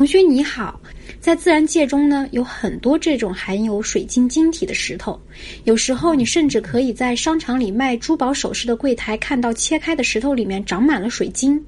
[0.00, 0.80] 同学你好，
[1.20, 5.20] 在自然界中呢，有很多这种含有水晶晶体的石头。
[5.64, 11.62] 有时候你甚至可以在商场里卖珠宝首饰的柜台看到切开的石头里面长满了水晶，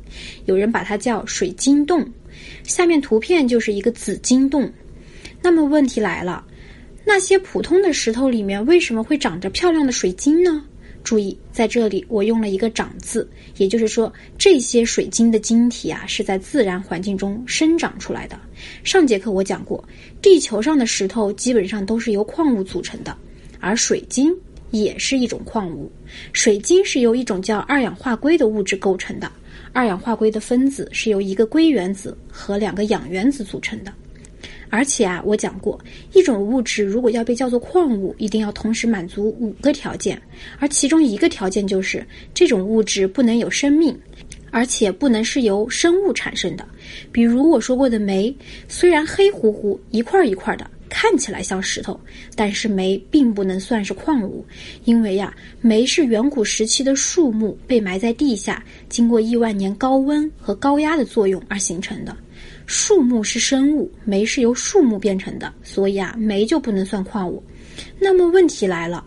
[0.47, 2.11] 有人把它叫水晶洞。
[2.65, 4.73] 下面图片就是一个紫晶洞。
[5.43, 6.43] 那么问题来了，
[7.05, 10.65] 那些普通的石头里面为什么会长着漂亮的水晶呢？
[11.03, 18.39] 注意，在这里我用了一个“长”字，也就是说，这些水晶的晶体啊是在自然环境中生长出来的。
[18.85, 19.83] 上节课我讲过，
[20.21, 23.17] 地球上的石头基本上都是由矿物组成的，
[23.61, 24.35] 而水晶
[24.71, 25.91] 也是一种矿物。
[26.33, 29.31] 水晶是由一种叫二氧化硅的物质构成的，
[29.73, 33.93] 二氧化硅的分子是由一个硅原子和两个氧原子组成的。
[34.75, 35.79] 而且啊，我讲过，
[36.15, 40.21] 一种物质如果要被叫做矿物，一定要同时满足五个条件，
[40.59, 43.95] 而其中一个条件就是这种物质不能有生命，
[44.51, 46.67] 而且不能是由生物产生的。
[47.13, 48.35] 比如我说过的煤，
[48.67, 52.01] 虽然黑乎乎一块一块的，看起来像石头，
[52.35, 54.43] 但是煤并不能算是矿物，
[54.87, 62.17] 因为呀，煤是远古时期的树木被埋在地下，经过亿万年高温和高压的作用而形成的。
[62.67, 67.43] 树木是生物，煤是由树木变成的，所以啊，煤就不能算矿物。
[67.99, 69.05] 那么问题来了，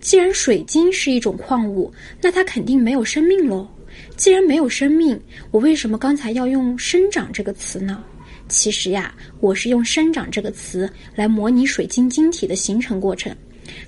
[0.00, 3.68] 既然水晶是一种矿物，那它肯定没有生命喽。
[4.16, 5.18] 既然没有生命，
[5.50, 8.02] 我为什么刚才要用“生长”这个词呢？
[8.48, 13.34] 其实呀，我是用“生长”这个词来模拟水晶晶体的形成过程。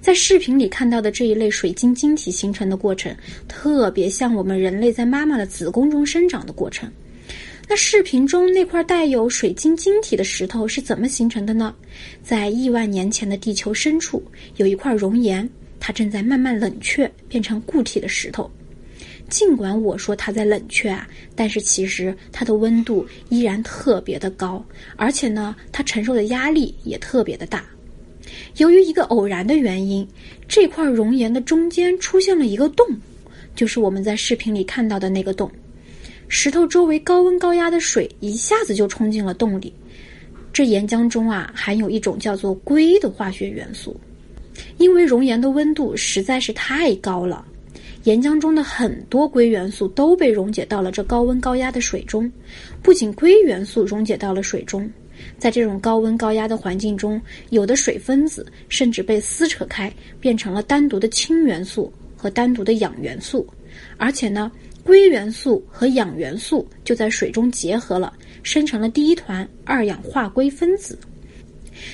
[0.01, 3.15] 在视频里看到的这一类水晶晶体形成的过程，
[3.47, 6.91] 特别像我们人类在妈妈的子宫中生长的过程。
[7.71, 11.75] 那视频中那块带有水晶晶体的石头是怎么形成的呢？
[12.23, 14.23] 在亿万年前的地球深处，
[14.57, 15.47] 有一块熔岩，
[15.79, 18.51] 它正在慢慢冷却，变成固体的石头。
[19.29, 24.65] 尽管我说它在冷却啊，但是其实它的温度依然特别的高，
[24.97, 27.63] 而且呢，它承受的压力也特别的大。
[28.57, 30.09] 由于一个偶然的原因，
[30.49, 32.87] 这块熔岩的中间出现了一个洞，
[33.55, 35.51] 就是我们在视频里看到的那个洞。
[36.29, 39.73] 石头周围高温高压的水一下子就冲进了洞里，
[40.53, 43.99] 这岩浆中啊含有一种叫做硅的化学元素。
[44.77, 47.45] 因为熔岩的温度实在是太高了，
[48.05, 52.31] 岩浆中的很多硅元素都被溶解到了这高温高压的水中。
[52.83, 54.89] 不仅硅元素溶解到了水中，
[55.39, 59.91] 在这种高温高压的环境中，有的水分子甚至被撕扯开，
[60.21, 63.47] 变成了单独的氢元素和单独的氧元素，
[63.97, 64.53] 而且呢。
[64.89, 68.11] 硅元素和氧元素就在水中结合了，
[68.43, 70.99] 生成了第一团二氧化硅分子。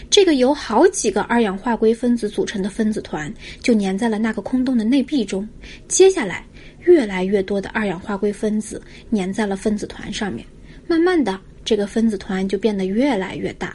[0.09, 5.47] 这个由好几个二氧化硅分子组成的分子团就粘在了那个空洞的内壁中。
[5.89, 6.47] 接下来，
[6.85, 8.81] 越来越多的二氧化硅分子
[9.13, 10.47] 粘在了分子团上面，
[10.87, 13.75] 慢慢的，这个分子团就变得越来越大。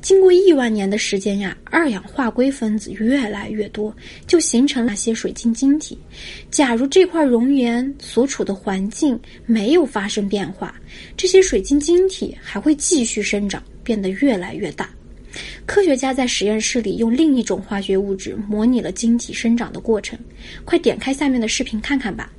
[0.00, 3.94] 经过亿万年的时间呀，二氧化硅分子越来越多，
[4.26, 5.98] 就形成了那些水晶晶体。
[6.50, 10.74] 假如这块熔岩所处的环境没有发生变化，
[11.16, 14.90] 这些水晶晶体还会继续生长，变得越来越大。
[15.66, 20.18] 科学家在实验室里用另一种化学物质模拟了晶体生长的过程。
[20.64, 22.30] 快点开下面的视频看看吧。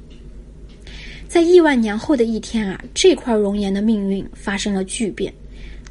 [1.28, 5.34] 在亿万年后的一天啊，这块熔岩的命运发生了巨变。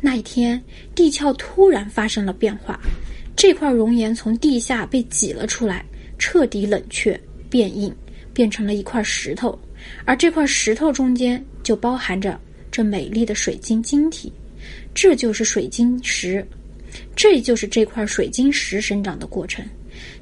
[0.05, 0.63] 那一天，
[0.95, 2.79] 地壳突然发生了变化，
[3.35, 5.83] 这块熔岩从地下被挤了出来，
[6.19, 7.91] 彻底冷却变硬，
[8.35, 9.59] 变成了一块石头。
[10.05, 12.39] 而这块石头中间就包含着
[12.71, 14.31] 这美丽的水晶晶体，
[14.93, 16.47] 这就是水晶石，
[17.17, 19.65] 这就是这块水晶石生长的过程。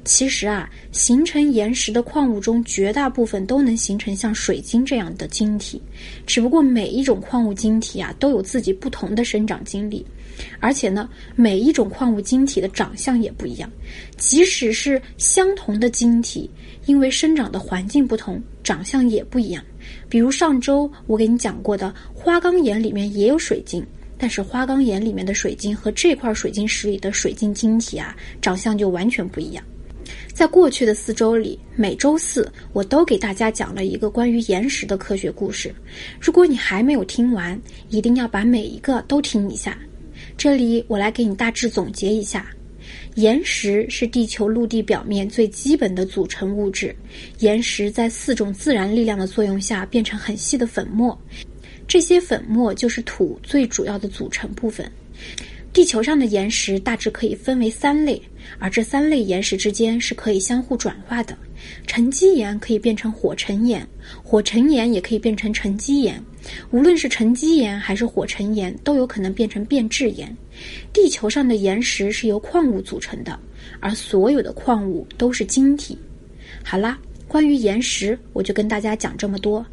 [0.03, 5.81] 其实啊，形成岩石的矿物中，绝大部分都能形成像水晶这样的晶体。
[6.25, 10.05] 只不过每一种矿物晶体啊，都有自己不同的生长经历，
[10.59, 13.71] 而且呢，每一种矿物晶体的长相也不一样。
[14.17, 16.49] 即使是相同的晶体，
[16.85, 19.63] 因为生长的环境不同，长相也不一样。
[20.09, 23.85] 比如上周我给你讲过的花岗岩里面也有水晶。
[24.15, 29.61] 但是花岗岩里面的水晶和这块水晶石里的水晶晶体啊，长相就完全不一样。
[30.33, 35.73] 在过去的四周里，每周四我都给大家讲了一个关于岩石的科学故事。
[36.19, 37.59] 如果你还没有听完，
[37.89, 39.77] 一定要把每一个都听一下。
[40.37, 42.47] 这里我来给你大致总结一下：
[43.15, 46.95] 岩石是地球陆地表面最基本的组成物质。
[47.39, 51.17] 岩石在四种自然力量的作用下变成很细的粉末。
[51.87, 54.89] 这些粉末就是土最主要的组成部分。
[55.73, 58.21] 地球上的岩石大致可以分为三类，
[58.59, 61.35] 而这三类岩石之间是可以相互转化的。
[61.87, 63.85] 沉积岩可以变成火成岩，
[64.21, 66.23] 火成岩也可以变成沉积岩。
[66.69, 70.37] 无论是沉积岩还是火成岩，都有可能变成变质岩。
[70.93, 73.39] 地球上的岩石是由矿物组成的，
[73.79, 75.97] 而所有的矿物都是晶体。
[76.63, 79.65] 好啦，关于岩石，我就跟大家讲这么多。